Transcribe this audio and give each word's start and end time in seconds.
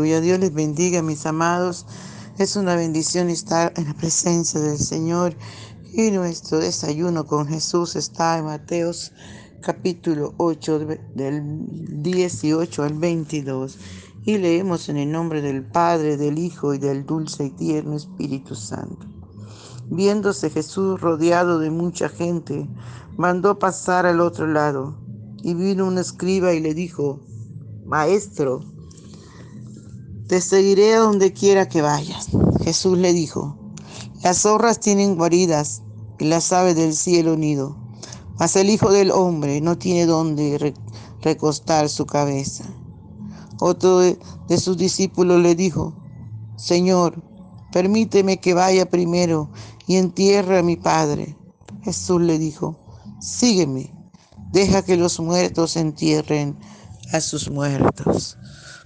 Aleluya. 0.00 0.22
Dios 0.22 0.40
les 0.40 0.54
bendiga, 0.54 1.02
mis 1.02 1.26
amados. 1.26 1.84
Es 2.38 2.56
una 2.56 2.74
bendición 2.74 3.28
estar 3.28 3.74
en 3.76 3.84
la 3.84 3.92
presencia 3.92 4.58
del 4.58 4.78
Señor. 4.78 5.34
Y 5.92 6.10
nuestro 6.10 6.56
desayuno 6.56 7.26
con 7.26 7.46
Jesús 7.46 7.96
está 7.96 8.38
en 8.38 8.46
Mateos 8.46 9.12
capítulo 9.60 10.32
8 10.38 10.78
del 11.14 11.42
18 12.02 12.82
al 12.82 12.94
22. 12.94 13.76
Y 14.24 14.38
leemos 14.38 14.88
en 14.88 14.96
el 14.96 15.12
nombre 15.12 15.42
del 15.42 15.64
Padre, 15.64 16.16
del 16.16 16.38
Hijo 16.38 16.72
y 16.72 16.78
del 16.78 17.04
dulce 17.04 17.44
y 17.44 17.50
tierno 17.50 17.94
Espíritu 17.94 18.54
Santo. 18.54 19.06
Viéndose 19.90 20.48
Jesús 20.48 20.98
rodeado 20.98 21.58
de 21.58 21.68
mucha 21.68 22.08
gente, 22.08 22.66
mandó 23.18 23.58
pasar 23.58 24.06
al 24.06 24.22
otro 24.22 24.46
lado. 24.46 24.96
Y 25.42 25.52
vino 25.52 25.86
un 25.86 25.98
escriba 25.98 26.54
y 26.54 26.60
le 26.60 26.72
dijo, 26.72 27.20
Maestro, 27.84 28.60
te 30.30 30.40
seguiré 30.40 30.94
a 30.94 31.00
donde 31.00 31.32
quiera 31.32 31.68
que 31.68 31.82
vayas. 31.82 32.28
Jesús 32.62 32.96
le 32.96 33.12
dijo, 33.12 33.56
las 34.22 34.42
zorras 34.42 34.78
tienen 34.78 35.16
guaridas 35.16 35.82
y 36.20 36.26
las 36.26 36.52
aves 36.52 36.76
del 36.76 36.94
cielo 36.94 37.36
nido, 37.36 37.76
mas 38.38 38.54
el 38.54 38.70
Hijo 38.70 38.92
del 38.92 39.10
Hombre 39.10 39.60
no 39.60 39.76
tiene 39.76 40.06
donde 40.06 40.72
recostar 41.20 41.88
su 41.88 42.06
cabeza. 42.06 42.62
Otro 43.58 43.98
de, 43.98 44.20
de 44.46 44.58
sus 44.58 44.76
discípulos 44.76 45.42
le 45.42 45.56
dijo, 45.56 45.96
Señor, 46.54 47.20
permíteme 47.72 48.38
que 48.38 48.54
vaya 48.54 48.88
primero 48.88 49.50
y 49.88 49.96
entierre 49.96 50.60
a 50.60 50.62
mi 50.62 50.76
Padre. 50.76 51.36
Jesús 51.82 52.20
le 52.20 52.38
dijo, 52.38 52.78
sígueme, 53.18 53.92
deja 54.52 54.82
que 54.82 54.96
los 54.96 55.18
muertos 55.18 55.74
entierren 55.76 56.56
a 57.12 57.20
sus 57.20 57.50
muertos. 57.50 58.38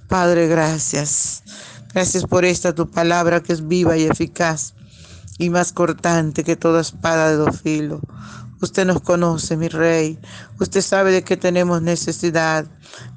Padre, 0.08 0.48
gracias. 0.48 1.42
Gracias 1.92 2.24
por 2.24 2.44
esta 2.44 2.74
tu 2.74 2.91
palabra 2.91 3.42
que 3.42 3.52
es 3.52 3.66
viva 3.66 3.97
y 3.97 4.05
eficaz 4.05 4.74
y 5.38 5.50
más 5.50 5.72
cortante 5.72 6.44
que 6.44 6.56
toda 6.56 6.80
espada 6.80 7.30
de 7.30 7.36
dos 7.36 7.61
filos. 7.61 8.00
Usted 8.61 8.86
nos 8.86 9.00
conoce, 9.02 9.56
mi 9.56 9.69
rey. 9.69 10.19
Usted 10.58 10.80
sabe 10.80 11.12
de 11.12 11.22
qué 11.22 11.36
tenemos 11.36 11.83
necesidad. 11.83 12.66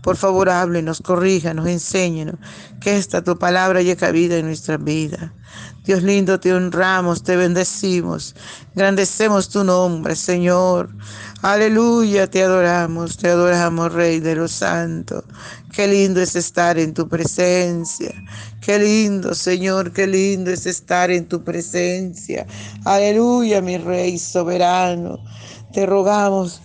Por 0.03 0.17
favor, 0.17 0.49
háblenos, 0.49 1.01
corríjanos, 1.01 1.67
enséñenos. 1.67 2.35
Que 2.81 2.97
esta 2.97 3.23
tu 3.23 3.37
palabra 3.37 3.81
llegue 3.81 4.11
vida 4.11 4.37
en 4.37 4.47
nuestra 4.47 4.77
vida. 4.77 5.33
Dios 5.85 6.03
lindo, 6.03 6.39
te 6.39 6.53
honramos, 6.53 7.23
te 7.23 7.37
bendecimos. 7.37 8.35
Grandecemos 8.75 9.47
tu 9.47 9.63
nombre, 9.63 10.17
Señor. 10.17 10.89
Aleluya, 11.43 12.27
te 12.27 12.41
adoramos, 12.41 13.17
te 13.17 13.29
adoramos, 13.29 13.93
Rey 13.93 14.19
de 14.19 14.35
los 14.35 14.51
santos. 14.51 15.23
Qué 15.71 15.87
lindo 15.87 16.19
es 16.19 16.35
estar 16.35 16.79
en 16.79 16.95
tu 16.95 17.07
presencia. 17.07 18.11
Qué 18.59 18.79
lindo, 18.79 19.35
Señor, 19.35 19.93
qué 19.93 20.07
lindo 20.07 20.49
es 20.49 20.65
estar 20.65 21.11
en 21.11 21.27
tu 21.27 21.43
presencia. 21.43 22.47
Aleluya, 22.85 23.61
mi 23.61 23.77
Rey 23.77 24.17
soberano. 24.17 25.19
Te 25.73 25.85
rogamos, 25.85 26.59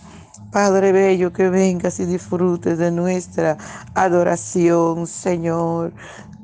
Padre 0.50 0.92
Bello, 0.92 1.34
que 1.34 1.50
vengas 1.50 2.00
y 2.00 2.06
disfrutes 2.06 2.78
de 2.78 2.90
nuestra 2.90 3.58
adoración, 3.94 5.06
Señor. 5.06 5.92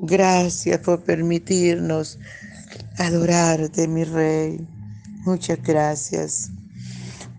Gracias 0.01 0.77
por 0.81 1.01
permitirnos 1.01 2.19
adorarte, 2.99 3.87
mi 3.87 4.03
Rey. 4.03 4.67
Muchas 5.25 5.61
gracias. 5.63 6.51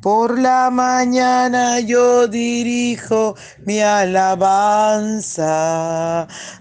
Por 0.01 0.39
la 0.39 0.71
mañana 0.71 1.79
yo 1.81 2.27
dirijo 2.27 3.37
mi 3.67 3.81
alabanza 3.81 5.47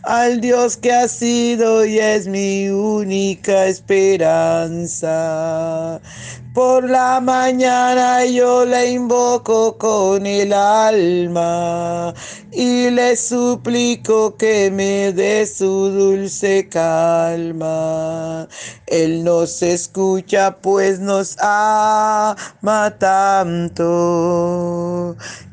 al 0.04 0.42
Dios 0.42 0.76
que 0.76 0.92
ha 0.92 1.08
sido 1.08 1.86
y 1.86 2.00
es 2.00 2.28
mi 2.28 2.68
única 2.68 3.68
esperanza. 3.68 5.08
Por 6.54 6.90
la 6.90 7.22
mañana 7.22 8.26
yo 8.26 8.66
le 8.66 8.90
invoco 8.92 9.78
con 9.78 10.26
el 10.26 10.52
alma 10.52 12.12
y 12.52 12.90
le 12.90 13.16
suplico 13.16 14.36
que 14.36 14.72
me 14.72 15.14
dé 15.14 15.46
su 15.46 15.90
dulce 15.90 16.68
calma. 16.68 18.48
Él 18.88 19.24
nos 19.24 19.62
escucha 19.62 20.58
pues 20.60 21.00
nos 21.00 21.38
ama 21.40 22.36
tanto 22.98 23.96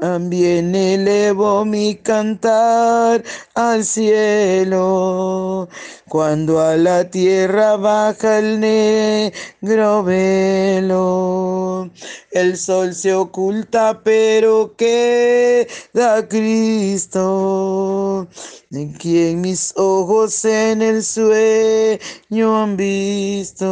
también 0.00 0.74
elevo 0.74 1.64
mi 1.66 1.94
cantar 1.94 3.22
al 3.54 3.84
cielo, 3.84 5.68
cuando 6.08 6.58
a 6.60 6.74
la 6.76 7.10
tierra 7.10 7.76
baja 7.76 8.38
el 8.38 8.58
negro 8.60 10.02
velo. 10.02 11.90
El 12.30 12.56
sol 12.56 12.94
se 12.94 13.12
oculta, 13.12 14.00
pero 14.02 14.74
queda 14.76 16.26
Cristo, 16.28 18.26
en 18.70 18.92
quien 18.94 19.42
mis 19.42 19.74
ojos 19.76 20.44
en 20.46 20.80
el 20.80 21.02
sueño 21.04 22.62
han 22.62 22.76
visto. 22.78 23.68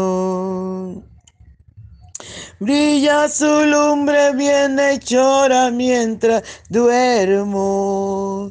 Brilla 2.60 3.28
su 3.28 3.46
lumbre 3.46 4.32
bien 4.34 4.78
hechora 4.78 5.70
mientras 5.70 6.42
duermo. 6.68 8.50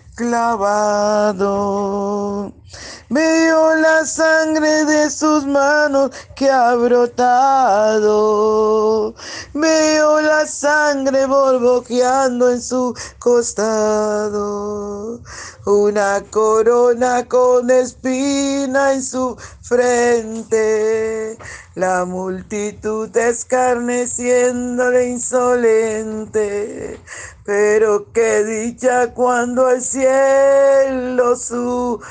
clavado. 0.15 1.51
Veo 3.09 3.75
la 3.75 4.05
sangre 4.05 4.85
de 4.85 5.09
sus 5.09 5.45
manos 5.45 6.11
que 6.33 6.49
ha 6.49 6.73
brotado. 6.75 8.13
Veo 9.53 10.21
la 10.21 10.47
sangre 10.47 11.25
borboqueando 11.25 12.49
en 12.49 12.61
su 12.61 12.95
costado. 13.19 15.19
Una 15.65 16.23
corona 16.29 17.27
con 17.27 17.69
espina 17.69 18.93
en 18.93 19.03
su 19.03 19.35
frente. 19.61 21.37
La 21.75 22.03
multitud 22.03 23.15
escarneciéndole 23.15 25.07
insolente. 25.07 26.99
Pero 27.45 28.11
qué 28.11 28.43
dicha 28.43 29.13
cuando 29.13 29.69
el 29.69 29.81
cielo 29.81 31.37
sube, 31.37 32.07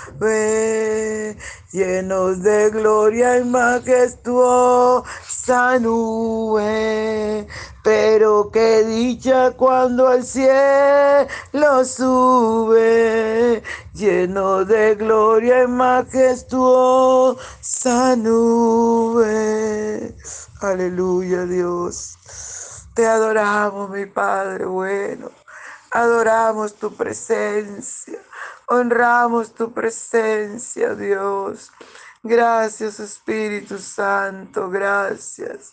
llenos 1.73 2.43
de 2.43 2.71
gloria 2.71 3.39
y 3.39 3.45
majestuosa 3.45 5.05
nube. 5.79 7.47
Pero 7.82 8.50
qué 8.53 8.85
dicha 8.85 9.53
cuando 9.53 10.12
el 10.12 10.23
cielo 10.25 11.27
sube, 11.85 13.62
lleno 13.94 14.67
de 14.67 14.97
gloria 14.97 15.62
y 15.62 15.67
majestuosa 15.67 17.37
nube. 18.17 20.15
Aleluya, 20.61 21.47
Dios. 21.47 22.19
Te 22.94 23.06
adoramos, 23.06 23.88
mi 23.88 24.05
Padre 24.05 24.67
bueno. 24.67 25.31
Adoramos 25.93 26.75
tu 26.75 26.94
presencia. 26.94 28.19
Honramos 28.72 29.52
tu 29.52 29.75
presencia, 29.75 30.94
Dios. 30.94 31.72
Gracias, 32.22 33.00
Espíritu 33.00 33.78
Santo. 33.78 34.70
Gracias. 34.70 35.72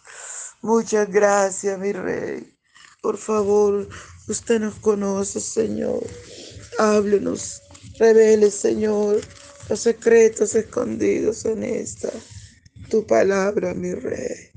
Muchas 0.63 1.07
gracias, 1.07 1.77
mi 1.77 1.91
Rey. 1.91 2.57
Por 3.03 3.17
favor, 3.17 3.88
usted 4.27 4.59
nos 4.59 4.73
conoce, 4.79 5.39
Señor. 5.39 6.03
Háblenos. 6.79 7.61
Revele, 7.99 8.49
Señor, 8.49 9.21
los 9.69 9.79
secretos 9.79 10.55
escondidos 10.55 11.45
en 11.45 11.63
esta 11.63 12.09
tu 12.89 13.05
palabra, 13.05 13.75
mi 13.75 13.94
Rey. 13.94 14.49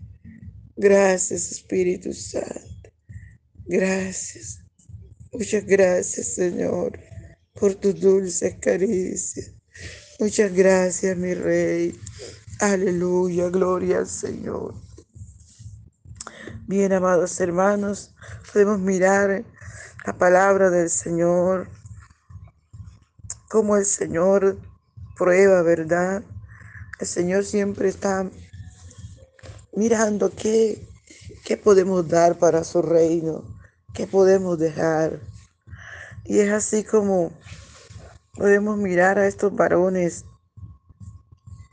Gracias, 0.76 1.52
Espíritu 1.52 2.14
Santo. 2.14 2.90
Gracias. 3.66 4.60
Muchas 5.30 5.66
gracias, 5.66 6.34
Señor, 6.34 6.98
por 7.60 7.74
tus 7.74 8.00
dulces 8.00 8.56
caricias. 8.58 9.52
Muchas 10.18 10.52
gracias, 10.52 11.16
mi 11.16 11.34
Rey. 11.34 12.00
Aleluya, 12.58 13.50
gloria 13.50 13.98
al 13.98 14.06
Señor. 14.08 14.74
Bien, 16.66 16.92
amados 16.92 17.38
hermanos, 17.40 18.14
podemos 18.52 18.78
mirar 18.78 19.44
la 20.06 20.16
palabra 20.16 20.70
del 20.70 20.88
Señor, 20.88 21.68
como 23.50 23.76
el 23.76 23.84
Señor 23.84 24.58
prueba, 25.18 25.62
¿verdad? 25.62 26.22
El 26.98 27.06
Señor 27.06 27.44
siempre 27.44 27.88
está 27.88 28.26
mirando 29.74 30.32
qué, 30.34 30.86
qué 31.44 31.56
podemos 31.58 32.08
dar 32.08 32.38
para 32.38 32.64
su 32.64 32.80
reino, 32.80 33.44
qué 33.92 34.06
podemos 34.06 34.58
dejar. 34.58 35.29
Y 36.24 36.38
es 36.38 36.52
así 36.52 36.84
como 36.84 37.32
podemos 38.34 38.76
mirar 38.78 39.18
a 39.18 39.26
estos 39.26 39.54
varones 39.54 40.24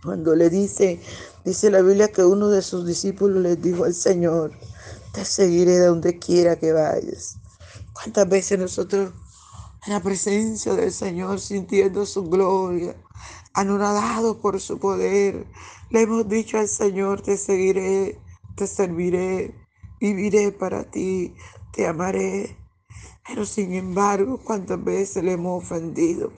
cuando 0.03 0.35
le 0.35 0.49
dice, 0.49 1.01
dice 1.43 1.69
la 1.69 1.81
Biblia 1.81 2.11
que 2.11 2.23
uno 2.23 2.49
de 2.49 2.61
sus 2.61 2.85
discípulos 2.85 3.41
les 3.41 3.61
dijo 3.61 3.83
al 3.83 3.93
Señor, 3.93 4.51
te 5.13 5.25
seguiré 5.25 5.79
donde 5.79 6.17
quiera 6.17 6.55
que 6.55 6.71
vayas. 6.71 7.37
¿Cuántas 7.93 8.29
veces 8.29 8.59
nosotros 8.59 9.11
en 9.85 9.93
la 9.93 10.01
presencia 10.01 10.73
del 10.75 10.91
Señor, 10.91 11.39
sintiendo 11.39 12.05
su 12.05 12.29
gloria, 12.29 12.95
anonadados 13.53 14.37
por 14.37 14.59
su 14.59 14.79
poder, 14.79 15.47
le 15.89 16.01
hemos 16.01 16.27
dicho 16.27 16.57
al 16.57 16.67
Señor, 16.67 17.21
te 17.21 17.37
seguiré, 17.37 18.19
te 18.55 18.67
serviré, 18.67 19.55
viviré 19.99 20.51
para 20.51 20.83
ti, 20.83 21.33
te 21.73 21.87
amaré. 21.87 22.57
Pero 23.27 23.45
sin 23.45 23.73
embargo, 23.73 24.39
cuántas 24.43 24.81
veces 24.83 25.23
le 25.23 25.33
hemos 25.33 25.63
ofendido. 25.63 26.31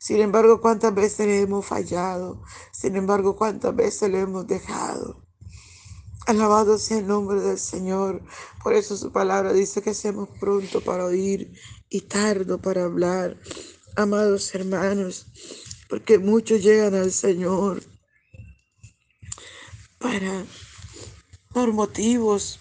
Sin 0.00 0.20
embargo, 0.20 0.60
cuántas 0.60 0.94
veces 0.94 1.26
le 1.26 1.40
hemos 1.40 1.64
fallado. 1.64 2.42
Sin 2.72 2.96
embargo, 2.96 3.36
cuántas 3.36 3.74
veces 3.76 4.10
le 4.10 4.20
hemos 4.20 4.46
dejado. 4.46 5.22
Alabado 6.26 6.78
sea 6.78 6.98
el 6.98 7.06
nombre 7.06 7.40
del 7.40 7.58
Señor. 7.58 8.22
Por 8.62 8.74
eso 8.74 8.96
su 8.96 9.12
palabra 9.12 9.52
dice 9.52 9.82
que 9.82 9.94
seamos 9.94 10.28
pronto 10.40 10.80
para 10.80 11.04
oír 11.04 11.52
y 11.88 12.02
tardo 12.02 12.60
para 12.60 12.84
hablar. 12.84 13.36
Amados 13.96 14.54
hermanos, 14.54 15.26
porque 15.88 16.18
muchos 16.18 16.62
llegan 16.62 16.94
al 16.94 17.12
Señor 17.12 17.82
para, 20.02 20.44
por 21.52 21.72
motivos, 21.72 22.58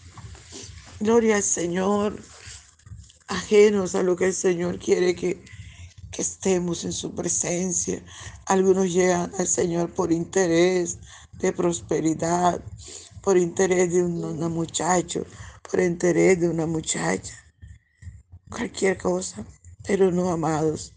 gloria 0.99 1.37
al 1.37 1.43
Señor, 1.43 2.19
ajenos 3.31 3.95
a 3.95 4.03
lo 4.03 4.15
que 4.15 4.25
el 4.25 4.33
Señor 4.33 4.77
quiere 4.77 5.15
que, 5.15 5.43
que 6.11 6.21
estemos 6.21 6.83
en 6.83 6.91
su 6.91 7.15
presencia. 7.15 8.03
Algunos 8.45 8.91
llegan 8.91 9.31
al 9.39 9.47
Señor 9.47 9.93
por 9.93 10.11
interés 10.11 10.99
de 11.39 11.53
prosperidad, 11.53 12.61
por 13.21 13.37
interés 13.37 13.93
de 13.93 14.03
un, 14.03 14.37
muchacho, 14.53 15.25
por 15.69 15.79
interés 15.79 16.41
de 16.41 16.49
una 16.49 16.65
muchacha, 16.65 17.33
cualquier 18.49 18.97
cosa, 18.97 19.45
pero 19.87 20.11
no 20.11 20.29
amados. 20.29 20.93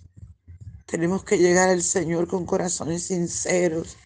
Tenemos 0.87 1.25
que 1.25 1.39
llegar 1.39 1.71
al 1.71 1.83
Señor 1.83 2.27
con 2.27 2.47
corazones 2.47 3.05
sinceros, 3.05 3.97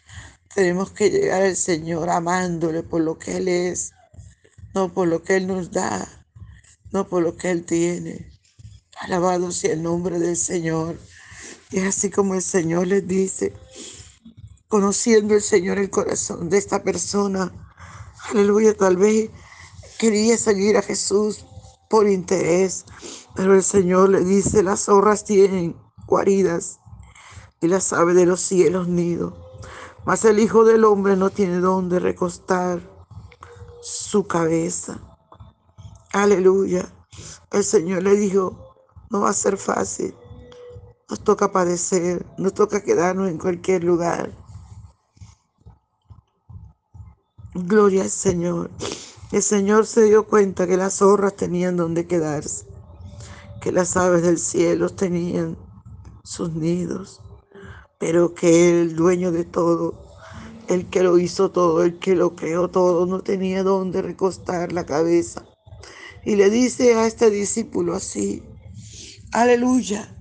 tenemos 0.55 0.91
que 0.91 1.11
llegar 1.11 1.43
al 1.43 1.57
Señor 1.57 2.11
amándole 2.11 2.83
por 2.83 3.01
lo 3.01 3.19
que 3.19 3.39
Él 3.39 3.49
es, 3.49 3.93
no 4.75 4.93
por 4.93 5.09
lo 5.09 5.23
que 5.23 5.37
Él 5.37 5.47
nos 5.47 5.71
da, 5.71 6.18
no 6.93 7.07
por 7.09 7.23
lo 7.23 7.37
que 7.37 7.51
Él 7.51 7.65
tiene. 7.65 8.31
Alabado 9.01 9.53
sea 9.53 9.73
el 9.73 9.83
nombre 9.83 10.19
del 10.19 10.37
Señor. 10.37 10.99
Y 11.71 11.79
es 11.79 11.87
así 11.87 12.11
como 12.11 12.35
el 12.35 12.43
Señor 12.43 12.87
les 12.87 13.07
dice, 13.07 13.53
conociendo 14.69 15.35
el 15.35 15.43
Señor 15.43 15.79
el 15.79 15.91
corazón 15.91 16.49
de 16.49 16.59
esta 16.59 16.83
persona, 16.83 17.53
aleluya, 18.31 18.77
tal 18.77 18.97
vez 18.97 19.31
quería 19.99 20.37
seguir 20.39 20.77
a 20.77 20.83
Jesús 20.83 21.45
por 21.91 22.09
interés, 22.09 22.85
pero 23.35 23.55
el 23.55 23.63
Señor 23.63 24.09
le 24.09 24.25
dice, 24.25 24.63
las 24.63 24.85
zorras 24.85 25.25
tienen 25.25 25.77
guaridas 26.07 26.81
y 27.61 27.69
las 27.69 27.93
aves 27.93 28.15
de 28.15 28.27
los 28.27 28.41
cielos 28.41 28.89
nido 28.89 29.49
mas 30.09 30.25
el 30.25 30.39
Hijo 30.39 30.65
del 30.65 30.85
Hombre 30.85 31.17
no 31.17 31.29
tiene 31.29 31.59
dónde 31.59 31.99
recostar 31.99 32.81
su 33.83 34.27
cabeza. 34.27 34.99
Aleluya. 36.13 36.89
El 37.51 37.65
Señor 37.65 38.03
le 38.03 38.17
dijo, 38.17 38.77
no 39.11 39.21
va 39.21 39.31
a 39.31 39.35
ser 39.35 39.57
fácil. 39.57 40.15
Nos 41.09 41.25
toca 41.25 41.53
padecer, 41.53 42.27
nos 42.37 42.55
toca 42.55 42.83
quedarnos 42.83 43.29
en 43.29 43.39
cualquier 43.39 43.85
lugar. 43.85 44.31
Gloria 47.55 48.03
al 48.03 48.11
Señor. 48.11 48.71
El 49.33 49.43
Señor 49.43 49.87
se 49.87 50.05
dio 50.05 50.27
cuenta 50.27 50.67
que 50.67 50.77
las 50.77 50.95
zorras 50.95 51.37
tenían 51.37 51.77
donde 51.77 52.07
quedarse, 52.07 52.67
que 53.61 53.73
las 53.73 53.97
aves 53.97 54.23
del 54.23 54.39
cielo 54.39 54.89
tenían 54.91 55.57
sus 56.23 56.53
nidos 56.53 57.21
pero 57.99 58.35
que 58.35 58.81
el 58.81 58.95
dueño 58.95 59.33
de 59.33 59.45
todo, 59.45 59.95
el 60.69 60.87
que 60.89 61.03
lo 61.03 61.19
hizo 61.19 61.51
todo, 61.51 61.83
el 61.83 61.99
que 61.99 62.15
lo 62.15 62.37
creó 62.37 62.69
todo, 62.69 63.07
no 63.07 63.21
tenía 63.21 63.65
dónde 63.65 64.03
recostar 64.03 64.73
la 64.73 64.87
cabeza. 64.87 65.45
Y 66.29 66.37
le 66.37 66.51
dice 66.51 66.95
a 66.95 67.07
este 67.07 67.31
discípulo 67.31 67.95
así, 67.95 68.43
aleluya, 69.33 70.15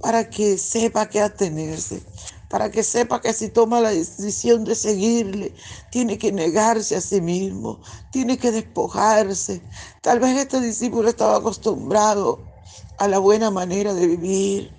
para 0.00 0.30
que 0.30 0.56
sepa 0.56 1.08
qué 1.08 1.20
atenerse, 1.20 2.00
para 2.48 2.70
que 2.70 2.84
sepa 2.84 3.20
que 3.20 3.32
si 3.32 3.48
toma 3.48 3.80
la 3.80 3.90
decisión 3.90 4.62
de 4.62 4.76
seguirle, 4.76 5.52
tiene 5.90 6.16
que 6.16 6.30
negarse 6.30 6.94
a 6.94 7.00
sí 7.00 7.20
mismo, 7.20 7.80
tiene 8.12 8.38
que 8.38 8.52
despojarse. 8.52 9.60
Tal 10.00 10.20
vez 10.20 10.38
este 10.38 10.60
discípulo 10.60 11.08
estaba 11.08 11.38
acostumbrado 11.38 12.40
a 12.98 13.08
la 13.08 13.18
buena 13.18 13.50
manera 13.50 13.94
de 13.94 14.06
vivir, 14.06 14.72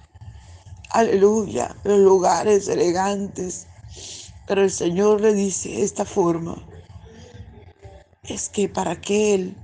aleluya, 0.92 1.76
los 1.84 2.00
lugares 2.00 2.70
elegantes. 2.70 3.68
Pero 4.48 4.64
el 4.64 4.72
Señor 4.72 5.20
le 5.20 5.34
dice 5.34 5.68
de 5.68 5.84
esta 5.84 6.06
forma, 6.06 6.56
es 8.24 8.48
que 8.48 8.70
para 8.70 9.02
que 9.02 9.36
Él, 9.36 9.58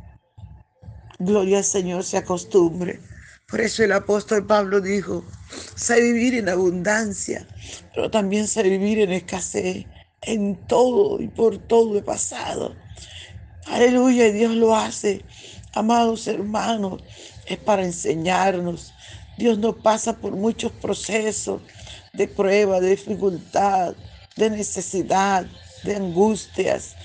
gloria 1.19 1.59
al 1.59 1.63
Señor, 1.63 2.03
se 2.03 2.17
acostumbre. 2.17 2.99
Por 3.47 3.61
eso 3.61 3.83
el 3.83 3.91
apóstol 3.91 4.45
Pablo 4.45 4.81
dijo, 4.81 5.23
sé 5.75 6.01
vivir 6.01 6.35
en 6.35 6.49
abundancia, 6.49 7.47
pero 7.93 8.09
también 8.09 8.47
sé 8.47 8.63
vivir 8.63 8.99
en 8.99 9.11
escasez. 9.11 9.85
En 10.21 10.55
todo 10.67 11.21
y 11.21 11.27
por 11.27 11.59
todo 11.59 11.97
he 11.97 12.01
pasado. 12.01 12.75
Aleluya, 13.67 14.27
y 14.27 14.31
Dios 14.31 14.55
lo 14.55 14.75
hace. 14.75 15.23
Amados 15.73 16.27
hermanos, 16.27 17.03
es 17.45 17.57
para 17.59 17.83
enseñarnos. 17.83 18.93
Dios 19.37 19.59
nos 19.59 19.75
pasa 19.75 20.17
por 20.17 20.31
muchos 20.31 20.71
procesos 20.71 21.61
de 22.13 22.27
prueba, 22.27 22.79
de 22.79 22.91
dificultad, 22.91 23.93
de 24.35 24.49
necesidad, 24.49 25.45
de 25.83 25.95
angustias. 25.95 26.95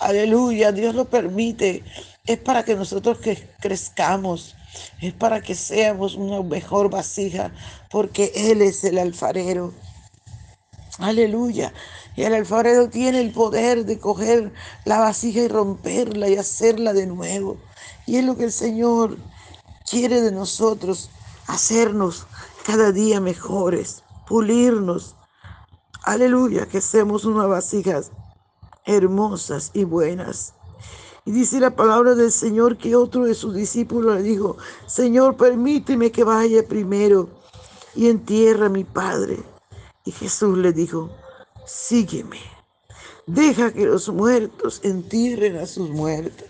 Aleluya, 0.00 0.72
Dios 0.72 0.94
lo 0.94 1.04
permite. 1.10 1.82
Es 2.24 2.38
para 2.38 2.64
que 2.64 2.76
nosotros 2.76 3.18
que 3.18 3.48
crezcamos, 3.60 4.54
es 5.00 5.12
para 5.12 5.40
que 5.40 5.54
seamos 5.54 6.14
una 6.14 6.40
mejor 6.42 6.88
vasija, 6.88 7.52
porque 7.90 8.32
Él 8.34 8.62
es 8.62 8.84
el 8.84 8.98
alfarero. 8.98 9.72
Aleluya. 10.98 11.72
Y 12.14 12.22
el 12.22 12.34
alfarero 12.34 12.88
tiene 12.88 13.20
el 13.20 13.32
poder 13.32 13.84
de 13.86 13.98
coger 13.98 14.52
la 14.84 14.98
vasija 14.98 15.40
y 15.40 15.48
romperla 15.48 16.28
y 16.28 16.36
hacerla 16.36 16.92
de 16.92 17.06
nuevo. 17.06 17.56
Y 18.06 18.16
es 18.16 18.24
lo 18.24 18.36
que 18.36 18.44
el 18.44 18.52
Señor 18.52 19.16
quiere 19.90 20.20
de 20.20 20.30
nosotros, 20.30 21.10
hacernos 21.48 22.26
cada 22.64 22.92
día 22.92 23.20
mejores, 23.20 24.04
pulirnos. 24.28 25.16
Aleluya, 26.04 26.66
que 26.66 26.80
seamos 26.80 27.24
unas 27.24 27.48
vasijas 27.48 28.12
hermosas 28.84 29.70
y 29.74 29.84
buenas. 29.84 30.54
Y 31.24 31.30
dice 31.30 31.60
la 31.60 31.70
palabra 31.70 32.14
del 32.14 32.32
Señor 32.32 32.76
que 32.76 32.96
otro 32.96 33.24
de 33.24 33.34
sus 33.34 33.54
discípulos 33.54 34.16
le 34.16 34.22
dijo, 34.22 34.56
Señor, 34.86 35.36
permíteme 35.36 36.10
que 36.10 36.24
vaya 36.24 36.66
primero 36.66 37.28
y 37.94 38.08
entierre 38.08 38.66
a 38.66 38.68
mi 38.68 38.82
Padre. 38.82 39.38
Y 40.04 40.10
Jesús 40.10 40.58
le 40.58 40.72
dijo, 40.72 41.10
sígueme, 41.64 42.40
deja 43.26 43.72
que 43.72 43.86
los 43.86 44.08
muertos 44.08 44.80
entierren 44.82 45.58
a 45.58 45.66
sus 45.66 45.90
muertos. 45.90 46.48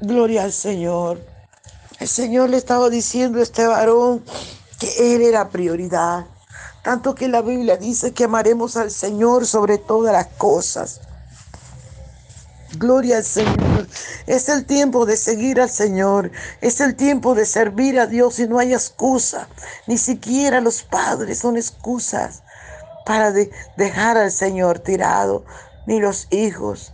Gloria 0.00 0.44
al 0.44 0.52
Señor. 0.52 1.20
El 1.98 2.08
Señor 2.08 2.50
le 2.50 2.58
estaba 2.58 2.90
diciendo 2.90 3.38
a 3.38 3.42
este 3.42 3.66
varón 3.66 4.22
que 4.78 5.14
Él 5.16 5.22
era 5.22 5.48
prioridad. 5.48 6.26
Tanto 6.84 7.14
que 7.14 7.28
la 7.28 7.42
Biblia 7.42 7.76
dice 7.76 8.12
que 8.12 8.24
amaremos 8.24 8.76
al 8.76 8.90
Señor 8.90 9.46
sobre 9.46 9.78
todas 9.78 10.12
las 10.12 10.26
cosas. 10.36 11.00
Gloria 12.78 13.18
al 13.18 13.24
Señor. 13.24 13.86
Es 14.26 14.48
el 14.48 14.64
tiempo 14.64 15.06
de 15.06 15.16
seguir 15.16 15.60
al 15.60 15.70
Señor. 15.70 16.30
Es 16.60 16.80
el 16.80 16.96
tiempo 16.96 17.34
de 17.34 17.46
servir 17.46 18.00
a 18.00 18.06
Dios 18.06 18.38
y 18.38 18.48
no 18.48 18.58
hay 18.58 18.72
excusa. 18.72 19.48
Ni 19.86 19.98
siquiera 19.98 20.60
los 20.60 20.82
padres 20.82 21.38
son 21.38 21.56
excusas 21.56 22.42
para 23.06 23.32
dejar 23.76 24.16
al 24.16 24.30
Señor 24.30 24.78
tirado, 24.78 25.44
ni 25.86 26.00
los 26.00 26.26
hijos. 26.30 26.92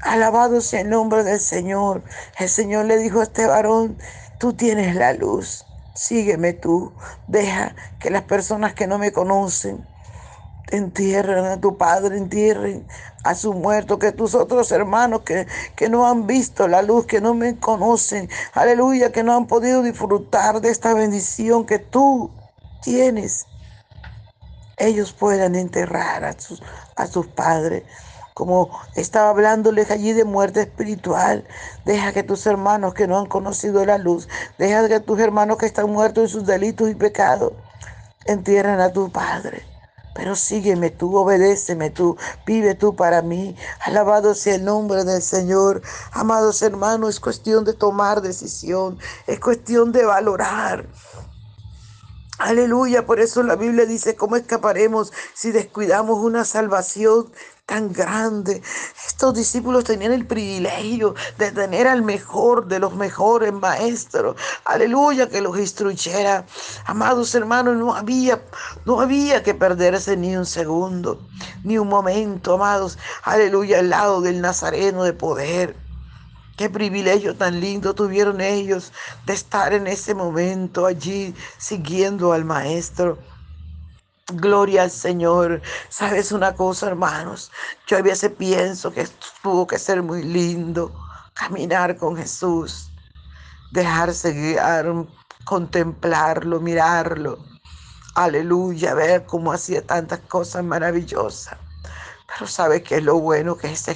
Alabado 0.00 0.60
sea 0.60 0.80
el 0.80 0.90
nombre 0.90 1.22
del 1.22 1.40
Señor. 1.40 2.02
El 2.38 2.48
Señor 2.48 2.86
le 2.86 2.98
dijo 2.98 3.20
a 3.20 3.24
este 3.24 3.46
varón, 3.46 3.98
tú 4.38 4.54
tienes 4.54 4.94
la 4.94 5.12
luz, 5.12 5.64
sígueme 5.94 6.52
tú. 6.52 6.92
Deja 7.28 7.74
que 8.00 8.10
las 8.10 8.22
personas 8.22 8.74
que 8.74 8.86
no 8.86 8.98
me 8.98 9.12
conocen 9.12 9.86
entierren 10.70 11.44
a 11.44 11.60
tu 11.60 11.76
padre, 11.76 12.16
entierren 12.16 12.86
a 13.24 13.34
su 13.34 13.52
muerto, 13.52 13.98
que 13.98 14.12
tus 14.12 14.34
otros 14.34 14.72
hermanos 14.72 15.22
que, 15.22 15.46
que 15.74 15.88
no 15.88 16.06
han 16.06 16.26
visto 16.26 16.68
la 16.68 16.82
luz, 16.82 17.06
que 17.06 17.20
no 17.20 17.34
me 17.34 17.58
conocen, 17.58 18.28
aleluya, 18.52 19.12
que 19.12 19.22
no 19.22 19.36
han 19.36 19.46
podido 19.46 19.82
disfrutar 19.82 20.60
de 20.60 20.70
esta 20.70 20.94
bendición 20.94 21.66
que 21.66 21.78
tú 21.78 22.30
tienes, 22.82 23.46
ellos 24.76 25.12
puedan 25.12 25.54
enterrar 25.54 26.24
a 26.24 26.38
sus, 26.38 26.62
a 26.96 27.06
sus 27.06 27.26
padres 27.26 27.84
como 28.36 28.68
estaba 28.96 29.30
hablándoles 29.30 29.90
allí 29.90 30.12
de 30.12 30.26
muerte 30.26 30.60
espiritual. 30.60 31.46
Deja 31.86 32.12
que 32.12 32.22
tus 32.22 32.46
hermanos 32.46 32.92
que 32.92 33.06
no 33.06 33.18
han 33.18 33.24
conocido 33.24 33.82
la 33.86 33.96
luz, 33.96 34.28
deja 34.58 34.86
que 34.88 35.00
tus 35.00 35.18
hermanos 35.20 35.56
que 35.56 35.64
están 35.64 35.90
muertos 35.90 36.24
en 36.24 36.28
sus 36.28 36.44
delitos 36.44 36.90
y 36.90 36.94
pecados, 36.94 37.54
entierren 38.26 38.78
a 38.80 38.92
tu 38.92 39.10
Padre. 39.10 39.62
Pero 40.16 40.34
sígueme 40.34 40.88
tú, 40.88 41.14
obedéceme 41.14 41.90
tú, 41.90 42.16
vive 42.46 42.74
tú 42.74 42.96
para 42.96 43.20
mí. 43.20 43.54
Alabado 43.84 44.34
sea 44.34 44.54
el 44.54 44.64
nombre 44.64 45.04
del 45.04 45.20
Señor. 45.20 45.82
Amados 46.10 46.62
hermanos, 46.62 47.10
es 47.10 47.20
cuestión 47.20 47.66
de 47.66 47.74
tomar 47.74 48.22
decisión, 48.22 48.98
es 49.26 49.38
cuestión 49.38 49.92
de 49.92 50.06
valorar. 50.06 50.86
Aleluya, 52.38 53.04
por 53.04 53.20
eso 53.20 53.42
la 53.42 53.56
Biblia 53.56 53.84
dice, 53.84 54.16
¿cómo 54.16 54.36
escaparemos 54.36 55.12
si 55.34 55.52
descuidamos 55.52 56.18
una 56.18 56.44
salvación 56.44 57.30
tan 57.66 57.92
grande. 57.92 58.62
Estos 59.06 59.34
discípulos 59.34 59.82
tenían 59.82 60.12
el 60.12 60.24
privilegio 60.24 61.16
de 61.36 61.50
tener 61.50 61.88
al 61.88 62.02
mejor 62.02 62.68
de 62.68 62.78
los 62.78 62.94
mejores 62.94 63.52
maestros. 63.52 64.36
Aleluya, 64.64 65.28
que 65.28 65.40
los 65.40 65.58
instruyera. 65.58 66.46
Amados 66.84 67.34
hermanos, 67.34 67.76
no 67.76 67.94
había, 67.94 68.40
no 68.84 69.00
había 69.00 69.42
que 69.42 69.52
perderse 69.52 70.16
ni 70.16 70.36
un 70.36 70.46
segundo, 70.46 71.20
ni 71.64 71.76
un 71.76 71.88
momento, 71.88 72.54
amados. 72.54 72.98
Aleluya, 73.24 73.80
al 73.80 73.90
lado 73.90 74.20
del 74.20 74.40
Nazareno 74.40 75.02
de 75.02 75.12
poder. 75.12 75.76
Qué 76.56 76.70
privilegio 76.70 77.36
tan 77.36 77.60
lindo 77.60 77.94
tuvieron 77.94 78.40
ellos 78.40 78.92
de 79.26 79.34
estar 79.34 79.74
en 79.74 79.88
ese 79.88 80.14
momento 80.14 80.86
allí 80.86 81.34
siguiendo 81.58 82.32
al 82.32 82.44
Maestro. 82.44 83.18
Gloria 84.32 84.82
al 84.82 84.90
Señor. 84.90 85.62
¿Sabes 85.88 86.32
una 86.32 86.54
cosa, 86.54 86.88
hermanos? 86.88 87.52
Yo 87.86 87.96
a 87.96 88.02
veces 88.02 88.32
pienso 88.32 88.92
que 88.92 89.06
tuvo 89.40 89.68
que 89.68 89.78
ser 89.78 90.02
muy 90.02 90.24
lindo 90.24 90.92
caminar 91.34 91.96
con 91.96 92.16
Jesús, 92.16 92.90
dejarse 93.70 94.32
guiar, 94.32 94.92
contemplarlo, 95.44 96.58
mirarlo. 96.58 97.38
Aleluya, 98.16 98.94
ver 98.94 99.26
cómo 99.26 99.52
hacía 99.52 99.86
tantas 99.86 100.18
cosas 100.20 100.64
maravillosas. 100.64 101.56
Pero 102.26 102.48
sabe 102.48 102.82
que 102.82 102.96
es 102.96 103.04
lo 103.04 103.20
bueno 103.20 103.56
que 103.56 103.70
es 103.70 103.86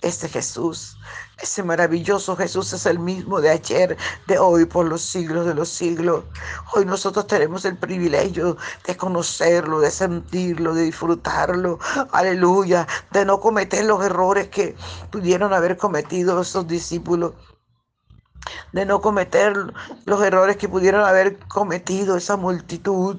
este 0.00 0.28
Jesús 0.30 0.96
ese 1.38 1.62
maravilloso 1.62 2.34
Jesús 2.36 2.72
es 2.72 2.86
el 2.86 2.98
mismo 2.98 3.40
de 3.40 3.50
ayer, 3.50 3.96
de 4.26 4.38
hoy, 4.38 4.64
por 4.64 4.86
los 4.86 5.02
siglos 5.02 5.46
de 5.46 5.54
los 5.54 5.68
siglos. 5.68 6.24
Hoy 6.72 6.86
nosotros 6.86 7.26
tenemos 7.26 7.64
el 7.64 7.76
privilegio 7.76 8.56
de 8.86 8.96
conocerlo, 8.96 9.80
de 9.80 9.90
sentirlo, 9.90 10.74
de 10.74 10.84
disfrutarlo. 10.84 11.78
Aleluya. 12.12 12.86
De 13.12 13.24
no 13.24 13.38
cometer 13.40 13.84
los 13.84 14.02
errores 14.02 14.48
que 14.48 14.76
pudieron 15.10 15.52
haber 15.52 15.76
cometido 15.76 16.40
esos 16.40 16.66
discípulos 16.66 17.34
de 18.72 18.84
no 18.86 19.00
cometer 19.00 19.56
los 20.04 20.22
errores 20.22 20.56
que 20.56 20.68
pudieron 20.68 21.04
haber 21.04 21.38
cometido 21.48 22.16
esa 22.16 22.36
multitud. 22.36 23.18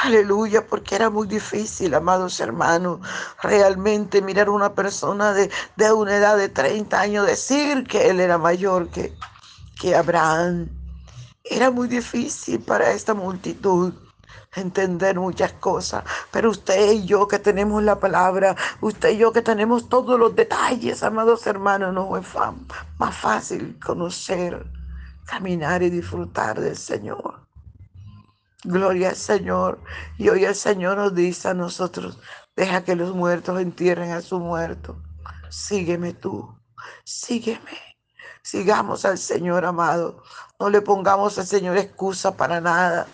Aleluya, 0.00 0.66
porque 0.66 0.94
era 0.96 1.10
muy 1.10 1.28
difícil, 1.28 1.94
amados 1.94 2.40
hermanos, 2.40 3.00
realmente 3.42 4.22
mirar 4.22 4.48
a 4.48 4.52
una 4.52 4.74
persona 4.74 5.32
de, 5.34 5.50
de, 5.76 5.92
una 5.92 6.16
edad 6.16 6.36
de 6.36 6.48
30 6.48 6.98
años, 6.98 7.26
decir 7.26 7.86
que 7.86 8.08
él 8.08 8.18
era 8.20 8.38
mayor 8.38 8.88
que, 8.88 9.12
que 9.78 9.94
Abraham. 9.94 10.68
Era 11.44 11.70
muy 11.70 11.88
difícil 11.88 12.60
para 12.60 12.92
esta 12.92 13.12
multitud 13.14 13.92
entender 14.54 15.18
muchas 15.20 15.52
cosas, 15.54 16.04
pero 16.30 16.50
usted 16.50 16.92
y 16.92 17.04
yo 17.04 17.28
que 17.28 17.38
tenemos 17.38 17.82
la 17.82 18.00
palabra, 18.00 18.56
usted 18.80 19.10
y 19.10 19.18
yo 19.18 19.32
que 19.32 19.42
tenemos 19.42 19.88
todos 19.88 20.18
los 20.18 20.34
detalles, 20.34 21.02
amados 21.02 21.46
hermanos, 21.46 21.92
no 21.92 22.16
es 22.16 22.26
más 22.98 23.16
fácil 23.16 23.78
conocer, 23.84 24.66
caminar 25.26 25.82
y 25.82 25.90
disfrutar 25.90 26.60
del 26.60 26.76
Señor. 26.76 27.41
Gloria 28.64 29.10
al 29.10 29.16
Señor. 29.16 29.80
Y 30.18 30.28
hoy 30.28 30.44
el 30.44 30.54
Señor 30.54 30.96
nos 30.96 31.14
dice 31.14 31.48
a 31.48 31.54
nosotros, 31.54 32.18
deja 32.54 32.84
que 32.84 32.94
los 32.94 33.14
muertos 33.14 33.60
entierren 33.60 34.12
a 34.12 34.20
su 34.20 34.38
muerto. 34.38 35.02
Sígueme 35.50 36.14
tú, 36.14 36.54
sígueme. 37.04 37.78
Sigamos 38.42 39.04
al 39.04 39.18
Señor 39.18 39.64
amado. 39.64 40.22
No 40.58 40.70
le 40.70 40.80
pongamos 40.80 41.38
al 41.38 41.46
Señor 41.46 41.76
excusa 41.76 42.36
para 42.36 42.60
nada. 42.60 43.06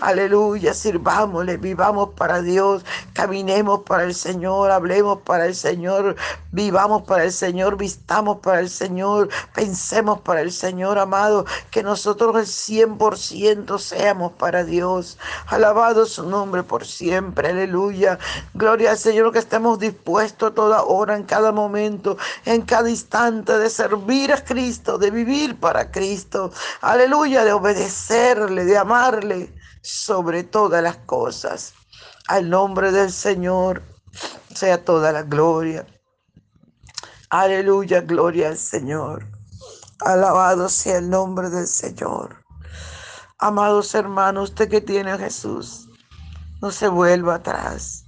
Aleluya, 0.00 0.74
sirvámosle, 0.74 1.56
vivamos 1.56 2.10
para 2.16 2.42
Dios, 2.42 2.84
caminemos 3.12 3.82
para 3.82 4.02
el 4.02 4.14
Señor, 4.14 4.72
hablemos 4.72 5.20
para 5.20 5.46
el 5.46 5.54
Señor, 5.54 6.16
vivamos 6.50 7.04
para 7.04 7.22
el 7.22 7.30
Señor, 7.30 7.76
vistamos 7.76 8.38
para 8.38 8.58
el 8.58 8.70
Señor, 8.70 9.28
pensemos 9.54 10.20
para 10.20 10.40
el 10.40 10.50
Señor, 10.50 10.98
amado, 10.98 11.46
que 11.70 11.84
nosotros 11.84 12.34
el 12.36 12.46
100% 12.88 13.78
seamos 13.78 14.32
para 14.32 14.64
Dios. 14.64 15.16
Alabado 15.46 16.06
su 16.06 16.28
nombre 16.28 16.64
por 16.64 16.84
siempre, 16.84 17.50
aleluya. 17.50 18.18
Gloria 18.52 18.90
al 18.90 18.98
Señor 18.98 19.32
que 19.32 19.38
estemos 19.38 19.78
dispuestos 19.78 20.50
a 20.50 20.54
toda 20.54 20.82
hora, 20.82 21.16
en 21.16 21.22
cada 21.22 21.52
momento, 21.52 22.16
en 22.44 22.62
cada 22.62 22.90
instante 22.90 23.56
de 23.58 23.70
servir 23.70 24.32
a 24.32 24.42
Cristo, 24.42 24.98
de 24.98 25.12
vivir 25.12 25.56
para 25.60 25.92
Cristo. 25.92 26.50
Aleluya, 26.80 27.44
de 27.44 27.52
obedecerle, 27.52 28.64
de 28.64 28.76
amarle 28.76 29.63
sobre 29.84 30.44
todas 30.44 30.82
las 30.82 30.96
cosas. 30.96 31.74
Al 32.26 32.48
nombre 32.48 32.90
del 32.90 33.12
Señor 33.12 33.82
sea 34.54 34.82
toda 34.82 35.12
la 35.12 35.22
gloria. 35.22 35.86
Aleluya, 37.28 38.00
gloria 38.00 38.48
al 38.48 38.56
Señor. 38.56 39.26
Alabado 40.00 40.70
sea 40.70 40.98
el 40.98 41.10
nombre 41.10 41.50
del 41.50 41.66
Señor. 41.66 42.42
Amados 43.38 43.94
hermanos, 43.94 44.50
usted 44.50 44.70
que 44.70 44.80
tiene 44.80 45.10
a 45.10 45.18
Jesús, 45.18 45.86
no 46.62 46.70
se 46.70 46.88
vuelva 46.88 47.36
atrás. 47.36 48.04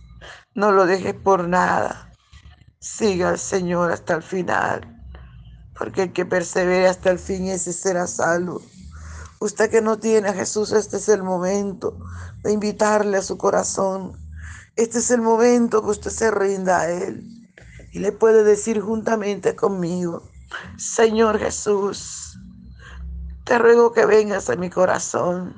No 0.54 0.73
lo 0.73 0.87
deje 0.87 1.12
por 1.12 1.47
nada. 1.47 2.11
Siga 2.78 3.28
al 3.28 3.38
Señor 3.38 3.92
hasta 3.92 4.14
el 4.14 4.23
final. 4.23 5.04
Porque 5.78 6.04
el 6.04 6.12
que 6.14 6.25
persevere 6.25 6.88
hasta 6.88 7.11
el 7.11 7.18
fin, 7.18 7.49
ese 7.49 7.75
será 7.75 8.06
salvo. 8.06 8.62
Usted 9.38 9.71
que 9.71 9.83
no 9.83 9.99
tiene 9.99 10.28
a 10.28 10.35
Jesús, 10.35 10.73
este 10.73 10.97
es 10.97 11.09
el 11.09 11.23
momento 11.23 11.99
de 12.43 12.52
invitarle 12.52 13.19
a 13.19 13.23
su 13.23 13.37
corazón. 13.37 14.16
Este 14.76 14.99
es 14.99 15.11
el 15.11 15.21
momento 15.21 15.83
que 15.83 15.90
usted 15.90 16.11
se 16.11 16.31
rinda 16.31 16.81
a 16.81 16.90
Él 16.90 17.37
y 17.93 17.99
le 17.99 18.12
puede 18.12 18.45
decir 18.45 18.81
juntamente 18.81 19.57
conmigo, 19.57 20.23
Señor 20.76 21.38
Jesús, 21.38 22.38
te 23.45 23.59
ruego 23.59 23.93
que 23.93 24.05
vengas 24.05 24.50
a 24.50 24.57
mi 24.57 24.69
corazón. 24.69 25.55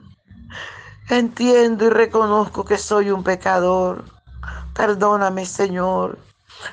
Entiendo 1.08 1.86
y 1.86 1.88
reconozco 1.88 2.64
que 2.64 2.78
soy 2.78 3.10
un 3.10 3.24
pecador. 3.24 4.04
Perdóname, 4.74 5.46
Señor. 5.46 6.18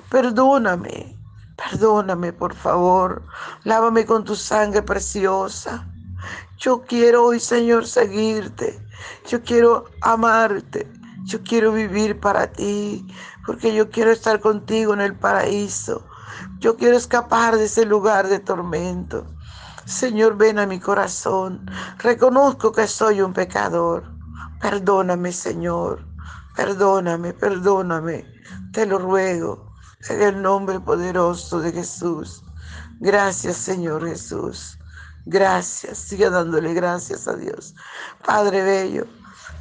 Perdóname. 0.10 1.18
Perdóname, 1.56 2.34
por 2.34 2.54
favor. 2.54 3.24
Lávame 3.64 4.06
con 4.06 4.24
tu 4.24 4.36
sangre 4.36 4.82
preciosa. 4.82 5.88
Yo 6.58 6.84
quiero 6.84 7.26
hoy, 7.26 7.40
Señor, 7.40 7.86
seguirte. 7.86 8.80
Yo 9.28 9.42
quiero 9.44 9.86
amarte. 10.02 10.92
Yo 11.26 11.42
quiero 11.42 11.72
vivir 11.72 12.20
para 12.20 12.52
ti, 12.52 13.08
porque 13.48 13.74
yo 13.74 13.90
quiero 13.90 14.12
estar 14.12 14.40
contigo 14.40 14.94
en 14.94 15.02
el 15.02 15.16
paraíso. 15.16 16.06
Yo 16.60 16.78
quiero 16.78 16.98
escapar 16.98 17.58
de 17.58 17.66
ese 17.66 17.86
lugar 17.86 18.28
de 18.28 18.40
tormento. 18.40 19.26
Señor, 19.86 20.38
ven 20.38 20.60
a 20.60 20.68
mi 20.68 20.80
corazón. 20.80 21.66
Reconozco 21.98 22.72
que 22.72 22.88
soy 22.88 23.22
un 23.22 23.34
pecador. 23.34 24.04
Perdóname, 24.62 25.32
Señor. 25.32 26.06
Perdóname, 26.56 27.34
perdóname. 27.34 28.26
Te 28.72 28.86
lo 28.86 29.00
ruego 29.00 29.74
en 30.10 30.22
el 30.22 30.42
nombre 30.42 30.80
poderoso 30.80 31.60
de 31.60 31.72
Jesús. 31.72 32.44
Gracias, 33.00 33.58
Señor 33.58 34.08
Jesús. 34.08 34.78
Gracias, 35.26 35.98
siga 36.00 36.30
dándole 36.30 36.74
gracias 36.74 37.28
a 37.28 37.36
Dios. 37.36 37.74
Padre 38.24 38.62
Bello, 38.64 39.08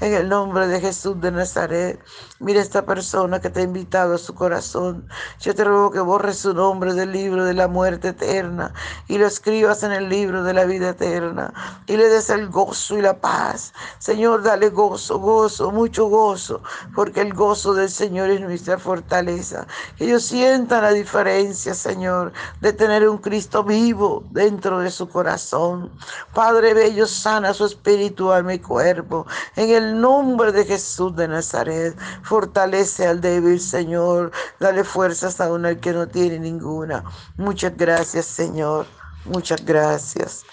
en 0.00 0.12
el 0.12 0.28
nombre 0.28 0.66
de 0.66 0.80
Jesús 0.80 1.20
de 1.20 1.30
Nazaret, 1.30 2.00
mira 2.40 2.60
esta 2.60 2.84
persona 2.84 3.40
que 3.40 3.50
te 3.50 3.60
ha 3.60 3.62
invitado 3.62 4.14
a 4.14 4.18
su 4.18 4.34
corazón. 4.34 5.08
Yo 5.40 5.54
te 5.54 5.64
ruego 5.64 5.90
que 5.90 6.00
borres 6.00 6.38
su 6.38 6.52
nombre 6.52 6.94
del 6.94 7.12
libro 7.12 7.44
de 7.44 7.54
la 7.54 7.68
muerte 7.68 8.08
eterna 8.08 8.72
y 9.08 9.18
lo 9.18 9.26
escribas 9.26 9.82
en 9.82 9.92
el 9.92 10.08
libro 10.08 10.42
de 10.42 10.52
la 10.52 10.64
vida 10.64 10.90
eterna 10.90 11.52
y 11.86 11.96
le 11.96 12.08
des 12.08 12.30
el 12.30 12.48
gozo 12.48 12.98
y 12.98 13.02
la 13.02 13.20
paz. 13.20 13.72
Señor, 13.98 14.42
dale 14.42 14.70
gozo, 14.70 15.18
gozo, 15.18 15.70
mucho 15.70 16.06
gozo, 16.06 16.62
porque 16.94 17.20
el 17.20 17.32
gozo 17.32 17.74
del 17.74 17.90
Señor 17.90 18.30
es 18.30 18.40
nuestra 18.40 18.78
fortaleza. 18.78 19.66
Que 19.96 20.04
ellos 20.04 20.24
sientan 20.24 20.82
la 20.82 20.90
diferencia, 20.90 21.74
Señor, 21.74 22.32
de 22.60 22.72
tener 22.72 23.08
un 23.08 23.18
Cristo 23.18 23.62
vivo 23.62 24.24
dentro 24.30 24.80
de 24.80 24.90
su 24.90 25.08
corazón. 25.08 25.90
Padre 26.32 26.74
bello, 26.74 27.06
sana 27.06 27.54
su 27.54 27.64
espíritu, 27.64 28.32
alma 28.32 28.54
y 28.54 28.58
cuerpo. 28.58 29.26
En 29.56 29.70
el 29.70 29.83
nombre 29.92 30.52
de 30.52 30.64
Jesús 30.64 31.14
de 31.14 31.28
Nazaret. 31.28 31.96
Fortalece 32.22 33.06
al 33.06 33.20
débil, 33.20 33.60
Señor. 33.60 34.32
Dale 34.58 34.84
fuerzas 34.84 35.40
a 35.40 35.52
uno 35.52 35.68
al 35.68 35.80
que 35.80 35.92
no 35.92 36.08
tiene 36.08 36.38
ninguna. 36.38 37.04
Muchas 37.36 37.76
gracias, 37.76 38.26
Señor. 38.26 38.86
Muchas 39.24 39.64
gracias. 39.64 40.44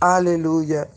Aleluya. 0.00 0.88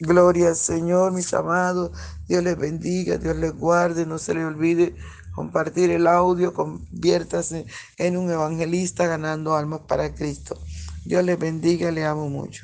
Gloria 0.00 0.48
al 0.48 0.56
Señor, 0.56 1.12
mis 1.12 1.32
amados. 1.34 1.90
Dios 2.26 2.42
les 2.42 2.56
bendiga, 2.56 3.18
Dios 3.18 3.36
les 3.36 3.52
guarde. 3.52 4.06
No 4.06 4.18
se 4.18 4.34
les 4.34 4.44
olvide 4.44 4.94
compartir 5.34 5.90
el 5.90 6.06
audio. 6.06 6.54
Conviértase 6.54 7.66
en 7.98 8.16
un 8.16 8.30
evangelista 8.30 9.06
ganando 9.06 9.54
almas 9.54 9.80
para 9.86 10.14
Cristo. 10.14 10.58
Dios 11.04 11.24
les 11.24 11.38
bendiga, 11.38 11.90
le 11.90 12.04
amo 12.04 12.28
mucho. 12.28 12.58